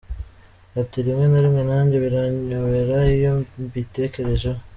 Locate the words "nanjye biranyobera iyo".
1.69-3.31